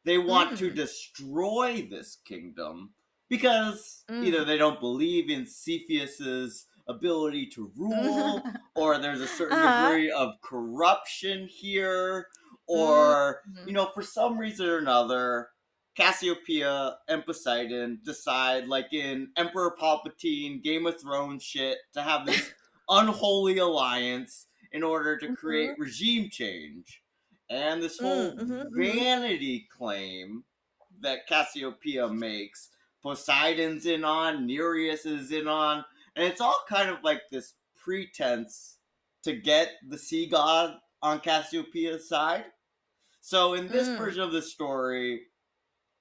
They 0.04 0.18
want 0.18 0.52
mm. 0.52 0.58
to 0.60 0.70
destroy 0.70 1.88
this 1.90 2.18
kingdom 2.26 2.92
because 3.30 4.04
mm. 4.10 4.24
either 4.24 4.46
they 4.46 4.58
don't 4.58 4.80
believe 4.80 5.30
in 5.30 5.46
Cepheus's 5.46 6.68
ability 6.88 7.48
to 7.48 7.72
rule, 7.76 8.44
or 8.76 9.00
there's 9.00 9.22
a 9.22 9.28
certain 9.28 9.58
Uh-huh. 9.58 9.90
degree 9.90 10.12
of 10.12 10.40
corruption 10.42 11.48
here, 11.48 12.28
or 12.68 13.42
Mhm. 13.50 13.68
you 13.68 13.74
know, 13.74 13.90
for 13.94 14.04
some 14.04 14.38
reason 14.38 14.68
or 14.68 14.78
another, 14.78 15.50
Cassiopeia 15.96 16.98
and 17.08 17.26
Poseidon 17.26 18.02
decide, 18.04 18.68
like 18.68 18.94
in 18.94 19.32
Emperor 19.38 19.76
Palpatine, 19.80 20.62
Game 20.62 20.86
of 20.86 21.00
Thrones 21.00 21.42
shit, 21.42 21.78
to 21.94 22.02
have 22.02 22.26
this 22.26 22.52
unholy 22.90 23.58
alliance 23.58 24.48
in 24.72 24.84
order 24.84 25.18
to 25.18 25.36
create 25.36 25.80
regime 25.80 26.30
change. 26.30 27.02
And 27.50 27.82
this 27.82 28.00
whole 28.00 28.32
Mm, 28.32 28.40
mhm, 28.40 28.72
mhm. 28.76 29.06
vanity 29.06 29.68
claim 29.72 30.46
that 31.00 31.28
Cassiopeia 31.28 32.10
makes, 32.10 32.72
Poseidon's 33.02 33.86
in 33.86 34.04
on, 34.04 34.48
Nereus 34.48 35.06
is 35.06 35.32
in 35.32 35.48
on, 35.48 35.86
and 36.16 36.26
it's 36.26 36.42
all 36.42 36.64
kind 36.68 36.90
of 36.90 37.04
like 37.04 37.22
this 37.32 37.56
pretense 37.76 38.80
to 39.24 39.36
get 39.36 39.74
the 39.88 39.98
sea 39.98 40.28
god 40.28 40.80
on 41.02 41.20
Cassiopeia's 41.20 42.08
side. 42.08 42.46
So 43.22 43.54
in 43.54 43.70
this 43.70 43.90
Mm. 43.90 43.98
version 43.98 44.22
of 44.24 44.32
the 44.32 44.42
story, 44.42 45.28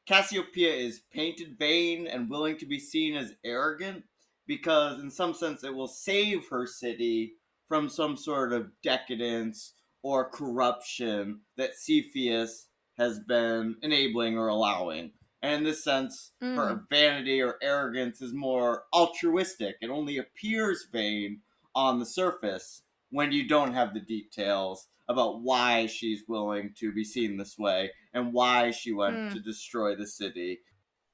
Cassiopeia 0.06 0.72
is 0.72 1.00
painted 1.12 1.58
vain 1.58 2.06
and 2.06 2.30
willing 2.30 2.58
to 2.58 2.66
be 2.66 2.78
seen 2.78 3.16
as 3.16 3.34
arrogant 3.44 4.04
because, 4.46 5.00
in 5.00 5.10
some 5.10 5.34
sense, 5.34 5.64
it 5.64 5.74
will 5.74 5.88
save 5.88 6.48
her 6.48 6.66
city 6.66 7.36
from 7.68 7.88
some 7.88 8.16
sort 8.16 8.52
of 8.52 8.72
decadence 8.82 9.74
or 10.04 10.28
corruption 10.28 11.40
that 11.56 11.74
Cepheus 11.74 12.68
has 12.98 13.18
been 13.20 13.74
enabling 13.82 14.36
or 14.38 14.48
allowing. 14.48 15.10
And 15.42 15.54
in 15.54 15.64
this 15.64 15.82
sense, 15.82 16.32
her 16.40 16.84
vanity 16.90 17.42
or 17.42 17.56
arrogance 17.62 18.20
is 18.22 18.32
more 18.34 18.84
altruistic. 18.94 19.76
It 19.80 19.90
only 19.90 20.18
appears 20.18 20.86
vain 20.92 21.40
on 21.74 21.98
the 21.98 22.06
surface 22.06 22.82
when 23.10 23.32
you 23.32 23.48
don't 23.48 23.72
have 23.74 23.94
the 23.94 24.00
details 24.00 24.86
about 25.08 25.40
why 25.42 25.86
she's 25.86 26.22
willing 26.28 26.72
to 26.78 26.92
be 26.92 27.04
seen 27.04 27.36
this 27.36 27.58
way 27.58 27.90
and 28.12 28.32
why 28.32 28.70
she 28.70 28.92
went 28.92 29.16
Mm. 29.16 29.32
to 29.32 29.40
destroy 29.40 29.96
the 29.96 30.06
city. 30.06 30.60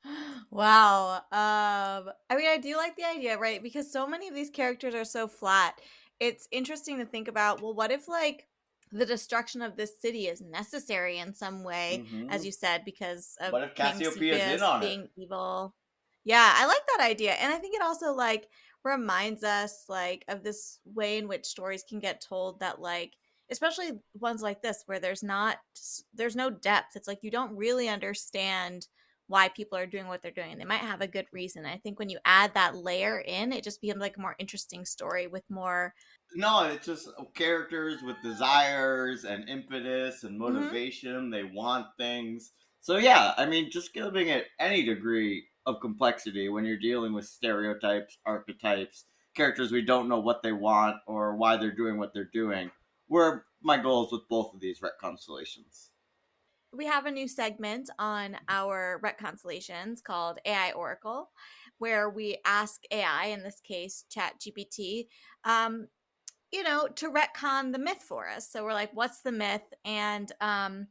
Wow. 0.50 1.16
Um 1.30 2.11
I 2.28 2.37
mean 2.37 2.49
I 2.49 2.59
do 2.61 2.76
like 2.76 2.97
the 2.97 3.04
idea, 3.04 3.38
right? 3.38 3.62
Because 3.62 3.92
so 3.92 4.04
many 4.06 4.26
of 4.28 4.35
these 4.35 4.50
characters 4.50 4.94
are 4.97 5.04
so 5.04 5.28
flat. 5.28 5.80
It's 6.18 6.49
interesting 6.50 6.99
to 6.99 7.04
think 7.06 7.28
about, 7.28 7.62
well, 7.62 7.73
what 7.75 7.92
if 7.92 8.09
like 8.09 8.49
the 8.92 9.06
destruction 9.06 9.62
of 9.62 9.76
this 9.76 10.00
city 10.00 10.26
is 10.28 10.40
necessary 10.40 11.18
in 11.18 11.35
some 11.35 11.62
way, 11.64 12.04
as 12.28 12.42
Mhm. 12.42 12.44
you 12.44 12.52
said, 12.52 12.85
because 12.85 13.37
of 13.40 13.52
What 13.52 13.62
if 13.62 13.75
King 13.75 13.92
Cassiopeia's 13.92 14.47
in 14.47 14.61
Cepheus 14.61 14.62
on 14.62 14.82
it? 14.82 14.87
being 14.87 15.09
evil. 15.16 15.75
Yeah, 16.25 16.52
I 16.56 16.66
like 16.66 16.82
that 16.97 17.06
idea. 17.09 17.32
And 17.32 17.52
I 17.52 17.59
think 17.59 17.75
it 17.75 17.82
also 17.82 18.12
like 18.12 18.49
reminds 18.85 19.44
us 19.44 19.85
like 19.88 20.25
of 20.28 20.42
this 20.42 20.80
way 20.85 21.18
in 21.18 21.28
which 21.28 21.47
stories 21.47 21.85
can 21.85 21.99
get 22.00 22.20
told 22.20 22.61
that 22.61 22.80
like 22.80 23.14
especially 23.50 24.00
ones 24.14 24.42
like 24.42 24.62
this 24.62 24.82
where 24.87 25.00
there's 25.00 25.23
not 25.23 25.59
there's 26.14 26.37
no 26.37 26.50
depth. 26.50 26.97
It's 26.97 27.09
like 27.09 27.23
you 27.23 27.30
don't 27.30 27.56
really 27.56 27.88
understand 27.88 28.87
why 29.31 29.49
people 29.49 29.79
are 29.79 29.87
doing 29.87 30.09
what 30.09 30.23
they're 30.23 30.31
doing. 30.33 30.59
They 30.59 30.65
might 30.65 30.79
have 30.83 31.01
a 31.01 31.09
good 31.09 31.27
reason. 31.33 31.65
I 31.67 31.79
think 31.79 31.99
when 31.99 32.11
you 32.11 32.19
add 32.25 32.55
that 32.55 32.77
layer 32.77 33.21
in, 33.21 33.53
it 33.53 33.65
just 33.65 33.81
becomes 33.81 34.01
like 34.01 34.17
a 34.17 34.21
more 34.21 34.37
interesting 34.39 34.85
story 34.85 35.27
with 35.29 35.45
more 35.51 35.95
No, 36.35 36.65
it's 36.65 36.87
just 36.87 37.09
characters 37.35 38.03
with 38.03 38.21
desires 38.23 39.25
and 39.25 39.49
impetus 39.49 40.23
and 40.25 40.39
Mhm. 40.47 40.75
motivation. 40.79 41.31
They 41.31 41.45
want 41.45 41.97
things. 41.97 42.53
So 42.81 42.97
yeah, 42.97 43.35
I 43.37 43.47
mean, 43.47 43.71
just 43.71 43.93
giving 43.93 44.29
it 44.29 44.47
any 44.59 44.85
degree 44.85 45.49
of 45.67 45.81
complexity 45.81 46.49
when 46.49 46.65
you're 46.65 46.79
dealing 46.79 47.13
with 47.13 47.27
stereotypes, 47.27 48.19
archetypes, 48.25 49.07
characters 49.35 49.71
we 49.73 49.83
don't 49.83 50.09
know 50.09 50.21
what 50.21 50.43
they 50.43 50.53
want 50.53 50.97
or 51.07 51.37
why 51.37 51.57
they're 51.57 51.75
doing 51.75 51.99
what 51.99 52.13
they're 52.15 52.25
doing. 52.33 52.71
Were 53.09 53.47
my 53.61 53.77
goals 53.77 54.13
with 54.13 54.23
both 54.29 54.55
of 54.55 54.61
these 54.61 54.81
Ret 54.81 54.99
constellations. 55.01 55.91
We 56.73 56.87
have 56.87 57.07
a 57.07 57.11
new 57.11 57.29
segment 57.29 57.91
on 57.99 58.37
our 58.49 59.00
Ret 59.03 59.19
Constellations 59.19 60.00
called 60.00 60.39
AI 60.45 60.73
Oracle, 60.73 61.31
where 61.79 62.11
we 62.11 62.39
ask 62.45 62.83
AI, 62.91 63.27
in 63.27 63.43
this 63.43 63.61
case, 63.61 64.05
ChatGPT, 64.15 65.07
um, 65.45 65.89
you 66.53 66.62
know, 66.62 66.89
to 66.97 67.11
retcon 67.11 67.73
the 67.73 67.79
myth 67.79 68.03
for 68.03 68.29
us. 68.29 68.50
So 68.50 68.65
we're 68.65 68.73
like, 68.73 68.91
what's 68.95 69.21
the 69.23 69.33
myth? 69.33 69.62
And 69.85 70.31
um, 70.41 70.89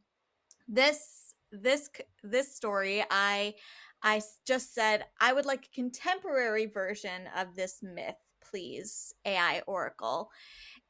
this 0.68 1.34
this 1.52 1.90
this 2.22 2.54
story, 2.54 3.04
I 3.10 3.54
I 4.02 4.22
just 4.46 4.74
said 4.74 5.04
I 5.20 5.32
would 5.32 5.46
like 5.46 5.66
a 5.66 5.74
contemporary 5.74 6.66
version 6.66 7.28
of 7.36 7.54
this 7.54 7.80
myth, 7.82 8.16
please, 8.42 9.14
AI 9.24 9.62
Oracle, 9.66 10.30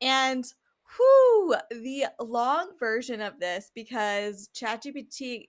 and 0.00 0.44
Whew, 0.97 1.54
the 1.70 2.06
long 2.20 2.73
version 2.78 3.20
of 3.20 3.38
this 3.38 3.70
because 3.75 4.49
ChatGPT 4.54 5.49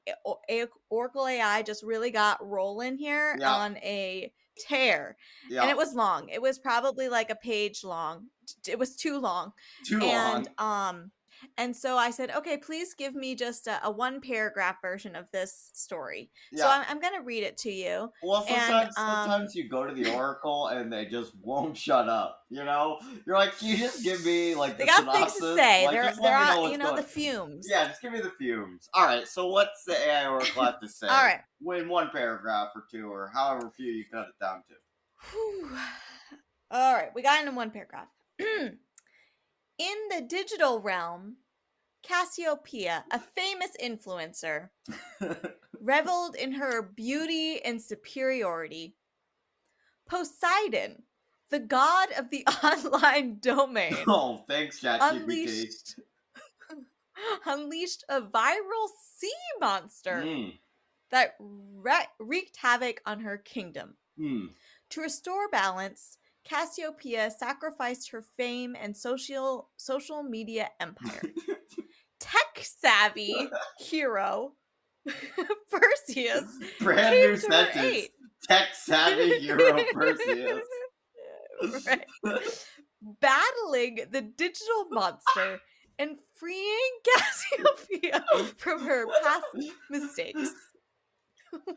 A- 0.49 0.67
Oracle 0.89 1.27
AI 1.27 1.61
just 1.63 1.83
really 1.83 2.11
got 2.11 2.45
rolling 2.45 2.97
here 2.97 3.37
Yeah. 3.39 3.53
on 3.53 3.77
a 3.77 4.31
tear. 4.67 5.17
Yeah, 5.49 5.61
And 5.61 5.71
it 5.71 5.77
was 5.77 5.93
long. 5.95 6.29
It 6.29 6.41
was 6.41 6.59
probably 6.59 7.09
like 7.09 7.29
a 7.29 7.35
page 7.35 7.83
long. 7.83 8.27
It 8.67 8.77
was 8.77 8.95
too 8.95 9.19
long. 9.19 9.53
too 9.85 9.99
and 10.01 10.47
long. 10.59 10.89
um 10.91 11.11
and 11.57 11.75
so 11.75 11.97
I 11.97 12.11
said, 12.11 12.31
"Okay, 12.31 12.57
please 12.57 12.93
give 12.93 13.15
me 13.15 13.35
just 13.35 13.67
a, 13.67 13.79
a 13.85 13.91
one 13.91 14.21
paragraph 14.21 14.77
version 14.81 15.15
of 15.15 15.25
this 15.31 15.71
story." 15.73 16.31
So 16.55 16.67
I'm, 16.67 16.85
I'm 16.87 16.99
going 16.99 17.13
to 17.13 17.21
read 17.21 17.43
it 17.43 17.57
to 17.59 17.71
you. 17.71 18.11
Well, 18.23 18.45
and, 18.47 18.61
sometimes 18.61 18.97
um, 18.97 19.05
sometimes 19.05 19.55
you 19.55 19.69
go 19.69 19.85
to 19.85 19.93
the 19.93 20.13
oracle 20.13 20.67
and 20.67 20.91
they 20.91 21.05
just 21.05 21.33
won't 21.41 21.77
shut 21.77 22.09
up. 22.09 22.39
You 22.49 22.63
know, 22.63 22.99
you're 23.25 23.37
like, 23.37 23.57
can 23.57 23.69
you 23.69 23.77
just 23.77 24.03
give 24.03 24.25
me 24.25 24.55
like 24.55 24.77
They 24.77 24.85
the 24.85 24.87
got 24.87 25.13
things 25.13 25.33
to 25.35 25.55
say. 25.55 25.85
Like, 25.85 25.93
they're 25.93 26.13
they're 26.21 26.39
me 26.39 26.45
know 26.45 26.71
you 26.71 26.77
know 26.77 26.85
going- 26.85 26.97
the 26.97 27.03
fumes. 27.03 27.67
Yeah, 27.69 27.87
just 27.87 28.01
give 28.01 28.11
me 28.11 28.21
the 28.21 28.31
fumes. 28.31 28.89
All 28.93 29.05
right. 29.05 29.27
So 29.27 29.47
what's 29.47 29.83
the 29.85 29.97
AI 29.97 30.27
oracle 30.27 30.63
have 30.63 30.79
to 30.79 30.87
say? 30.87 31.07
All 31.07 31.23
right. 31.23 31.41
In 31.77 31.89
one 31.89 32.09
paragraph 32.11 32.69
or 32.75 32.85
two, 32.91 33.11
or 33.11 33.29
however 33.33 33.71
few 33.75 33.91
you 33.91 34.05
cut 34.11 34.27
it 34.27 34.43
down 34.43 34.63
to. 34.67 34.75
Whew. 35.31 35.77
All 36.71 36.93
right, 36.93 37.09
we 37.13 37.21
got 37.21 37.41
into 37.41 37.55
one 37.55 37.69
paragraph. 37.69 38.07
in 39.81 39.97
the 40.09 40.21
digital 40.21 40.79
realm, 40.79 41.37
Cassiopeia, 42.03 43.03
a 43.11 43.19
famous 43.19 43.71
influencer, 43.81 44.69
reveled 45.81 46.35
in 46.35 46.53
her 46.53 46.81
beauty 46.81 47.59
and 47.63 47.81
superiority. 47.81 48.95
Poseidon, 50.07 51.03
the 51.49 51.59
god 51.59 52.09
of 52.17 52.29
the 52.29 52.45
online 52.63 53.37
domain, 53.39 53.95
oh, 54.07 54.43
thanks, 54.47 54.81
ChatGPT. 54.81 55.09
unleashed 55.09 55.95
unleashed 57.45 58.03
a 58.09 58.21
viral 58.21 58.87
sea 59.15 59.29
monster 59.59 60.23
Mm, 60.25 60.53
that 61.11 61.35
wre- 61.39 62.09
wreaked 62.19 62.57
havoc 62.57 63.01
on 63.05 63.21
her 63.21 63.37
kingdom. 63.37 63.95
mm. 64.19 64.49
To 64.91 65.01
restore 65.01 65.47
balance, 65.49 66.17
Cassiopeia 66.43 67.31
sacrificed 67.31 68.11
her 68.11 68.23
fame 68.37 68.75
and 68.79 68.95
social 68.95 69.69
social 69.77 70.23
media 70.23 70.69
empire. 70.79 71.21
Tech 72.19 72.59
savvy 72.61 73.35
hero 73.79 74.53
Perseus 75.71 76.43
Brand 76.79 77.15
new 77.15 77.37
sentence. 77.37 78.07
Tech 78.47 78.67
savvy 78.73 79.39
hero 79.39 79.83
Perseus. 79.93 80.63
right. 81.85 82.05
Battling 83.19 83.99
the 84.11 84.21
digital 84.21 84.85
monster 84.91 85.59
and 85.97 86.17
freeing 86.35 86.91
Cassiopeia 87.15 88.23
from 88.57 88.85
her 88.85 89.05
past 89.23 89.45
mistakes. 89.89 90.51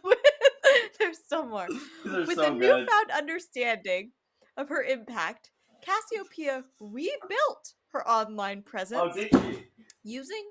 With, 0.05 0.19
there's 0.99 1.19
still 1.19 1.47
more. 1.47 1.67
With 2.05 2.35
so 2.35 2.45
a 2.45 2.51
good. 2.51 2.59
newfound 2.59 3.11
understanding 3.17 4.13
of 4.57 4.69
her 4.69 4.83
impact, 4.83 5.51
Cassiopeia 5.83 6.65
rebuilt 6.81 7.75
her 7.93 8.07
online 8.09 8.63
oh, 8.67 8.71
presence 8.71 9.01
Oh, 9.03 9.15
did 9.15 9.31
she? 9.31 9.65
using 10.03 10.45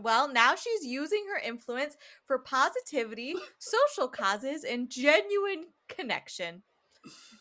well, 0.00 0.30
now 0.30 0.54
she's 0.56 0.84
using 0.84 1.24
her 1.32 1.38
influence 1.38 1.96
for 2.26 2.38
positivity, 2.38 3.34
social 3.58 4.08
causes, 4.08 4.64
and 4.64 4.90
genuine 4.90 5.66
connection. 5.88 6.62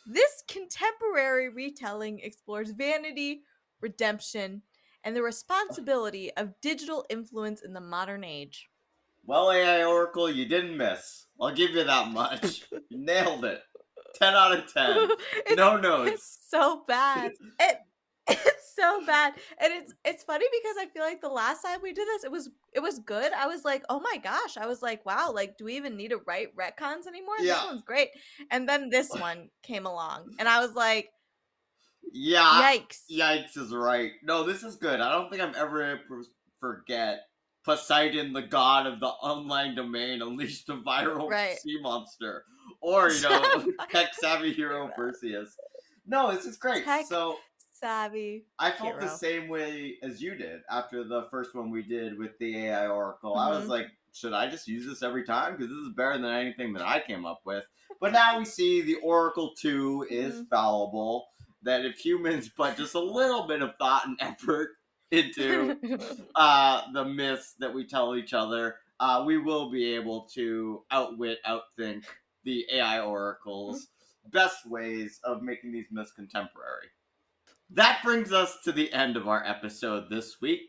This 0.07 0.43
contemporary 0.47 1.49
retelling 1.49 2.19
explores 2.19 2.71
vanity, 2.71 3.41
redemption, 3.81 4.61
and 5.03 5.15
the 5.15 5.23
responsibility 5.23 6.31
of 6.35 6.59
digital 6.61 7.05
influence 7.09 7.61
in 7.61 7.73
the 7.73 7.81
modern 7.81 8.23
age. 8.23 8.69
Well, 9.25 9.51
AI 9.51 9.83
Oracle, 9.83 10.29
you 10.29 10.45
didn't 10.45 10.77
miss. 10.77 11.27
I'll 11.41 11.53
give 11.53 11.71
you 11.71 11.83
that 11.83 12.11
much. 12.11 12.63
you 12.89 12.97
nailed 12.97 13.45
it. 13.45 13.61
10 14.15 14.33
out 14.33 14.51
of 14.57 14.73
10. 14.73 14.97
It's- 15.37 15.55
No 15.57 15.77
notes. 15.77 16.11
It's 16.13 16.37
so 16.49 16.83
bad. 16.87 17.31
It 17.59 17.77
it's 18.31 18.75
so 18.75 19.03
bad. 19.07 19.33
And 19.59 19.73
it's 19.73 19.91
it's 20.05 20.23
funny 20.23 20.45
because 20.61 20.75
I 20.79 20.85
feel 20.93 21.01
like 21.01 21.19
the 21.19 21.29
last 21.29 21.63
time 21.63 21.79
we 21.81 21.93
did 21.93 22.07
this, 22.07 22.23
it 22.23 22.31
was 22.31 22.47
it 22.73 22.79
was 22.79 22.99
good. 22.99 23.33
I 23.33 23.47
was 23.47 23.65
like, 23.65 23.83
oh 23.89 23.99
my 23.99 24.17
gosh. 24.17 24.55
I 24.55 24.67
was 24.67 24.83
like, 24.83 25.03
wow, 25.03 25.31
like, 25.33 25.57
do 25.57 25.65
we 25.65 25.75
even 25.77 25.97
need 25.97 26.09
to 26.09 26.19
write 26.27 26.55
retcons 26.55 27.07
anymore? 27.07 27.33
Yeah. 27.39 27.55
This 27.55 27.63
one's 27.65 27.81
great. 27.81 28.09
And 28.51 28.69
then 28.69 28.89
this 28.91 29.09
one 29.29 29.49
came 29.63 29.87
along. 29.87 30.35
And 30.37 30.47
I 30.47 30.59
was 30.59 30.75
like, 30.75 31.09
Yeah. 32.13 32.61
Yikes. 32.77 32.99
Yikes 33.11 33.57
is 33.57 33.73
right. 33.73 34.11
No, 34.23 34.43
this 34.43 34.61
is 34.63 34.75
good. 34.75 34.99
I 35.01 35.11
don't 35.11 35.31
think 35.31 35.41
I'm 35.41 35.55
ever 35.57 35.99
forget 36.59 37.21
Poseidon, 37.63 38.33
the 38.33 38.41
god 38.41 38.87
of 38.87 38.99
the 38.99 39.07
online 39.07 39.75
domain, 39.75 40.21
unleashed 40.21 40.69
a 40.69 40.77
viral 40.77 41.29
Right. 41.29 41.57
sea 41.59 41.79
monster, 41.81 42.45
or 42.81 43.09
you 43.11 43.21
know, 43.21 43.65
Tech 43.91 44.13
savvy 44.13 44.53
hero 44.53 44.89
Perseus. 44.95 45.55
No, 46.05 46.33
this 46.33 46.45
is 46.45 46.57
great. 46.57 46.83
Tech 46.85 47.05
So 47.05 47.37
Savvy. 47.73 48.45
I 48.59 48.71
felt 48.71 48.99
the 48.99 49.07
same 49.07 49.47
way 49.47 49.97
as 50.03 50.21
you 50.21 50.35
did 50.35 50.61
after 50.69 51.03
the 51.05 51.27
first 51.31 51.55
one 51.55 51.69
we 51.71 51.81
did 51.83 52.17
with 52.17 52.37
the 52.39 52.65
AI 52.67 52.87
Oracle. 52.87 53.35
I 53.35 53.49
was 53.49 53.65
Mhm. 53.65 53.69
like, 53.69 53.87
should 54.11 54.33
I 54.33 54.49
just 54.49 54.67
use 54.67 54.85
this 54.85 55.01
every 55.01 55.23
time? 55.23 55.53
Because 55.53 55.69
this 55.69 55.77
is 55.87 55.93
better 55.95 56.17
than 56.17 56.25
anything 56.25 56.73
that 56.73 56.85
I 56.85 56.99
came 56.99 57.25
up 57.25 57.41
with. 57.45 57.65
But 58.01 58.11
now 58.11 58.37
we 58.37 58.43
see 58.43 58.81
the 58.81 58.95
Oracle 58.95 59.53
2 59.55 60.05
is 60.09 60.41
Mhm. 60.41 60.49
fallible. 60.49 61.29
That 61.61 61.85
if 61.85 61.97
humans 61.97 62.49
put 62.49 62.75
just 62.75 62.95
a 62.95 62.99
little 62.99 63.43
bit 63.47 63.61
of 63.61 63.75
thought 63.77 64.05
and 64.07 64.17
effort 64.19 64.77
into 65.11 65.77
uh, 66.35 66.83
the 66.93 67.05
myths 67.05 67.55
that 67.59 67.73
we 67.73 67.85
tell 67.85 68.15
each 68.15 68.33
other, 68.33 68.75
uh, 68.99 69.23
we 69.25 69.37
will 69.37 69.69
be 69.69 69.93
able 69.95 70.21
to 70.33 70.83
outwit, 70.91 71.39
outthink 71.47 72.03
the 72.43 72.65
AI 72.73 72.99
oracles' 72.99 73.87
best 74.31 74.69
ways 74.69 75.19
of 75.23 75.41
making 75.41 75.71
these 75.71 75.87
myths 75.91 76.11
contemporary. 76.11 76.87
That 77.71 78.01
brings 78.03 78.33
us 78.33 78.57
to 78.63 78.71
the 78.71 78.91
end 78.93 79.15
of 79.15 79.27
our 79.27 79.45
episode 79.45 80.09
this 80.09 80.37
week. 80.41 80.61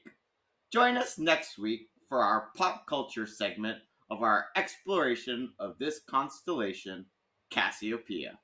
Join 0.73 0.97
us 0.97 1.19
next 1.19 1.59
week 1.59 1.89
for 2.09 2.23
our 2.23 2.49
pop 2.57 2.87
culture 2.87 3.27
segment 3.27 3.79
of 4.11 4.23
our 4.23 4.47
exploration 4.57 5.53
of 5.59 5.79
this 5.79 6.01
constellation, 6.09 7.07
Cassiopeia. 7.51 8.39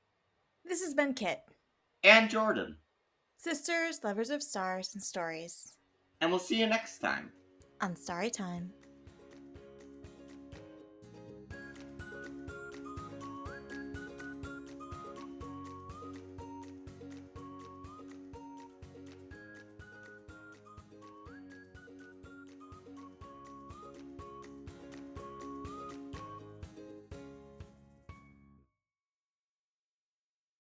this 0.65 0.83
has 0.83 0.95
been 0.95 1.15
Kit. 1.15 1.41
And 2.03 2.31
Jordan. 2.31 2.76
Sisters, 3.37 4.00
lovers 4.03 4.31
of 4.31 4.43
stars 4.43 4.91
and 4.95 5.03
stories. 5.03 5.76
And 6.20 6.30
we'll 6.30 6.40
see 6.40 6.58
you 6.58 6.66
next 6.66 6.99
time. 6.99 7.30
On 7.80 7.94
Starry 7.94 8.30
Time. 8.30 8.73